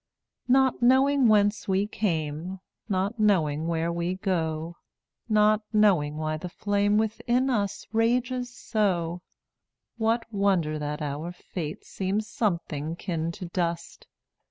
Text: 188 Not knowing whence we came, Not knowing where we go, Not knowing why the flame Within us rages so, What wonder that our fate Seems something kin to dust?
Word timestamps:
188 0.47 0.63
Not 0.63 0.87
knowing 0.87 1.27
whence 1.27 1.67
we 1.67 1.85
came, 1.85 2.59
Not 2.89 3.19
knowing 3.19 3.67
where 3.67 3.93
we 3.93 4.15
go, 4.15 4.77
Not 5.29 5.61
knowing 5.71 6.17
why 6.17 6.37
the 6.37 6.49
flame 6.49 6.97
Within 6.97 7.51
us 7.51 7.85
rages 7.93 8.49
so, 8.51 9.21
What 9.97 10.25
wonder 10.33 10.79
that 10.79 11.03
our 11.03 11.31
fate 11.31 11.85
Seems 11.85 12.27
something 12.27 12.95
kin 12.95 13.31
to 13.33 13.45
dust? 13.45 14.07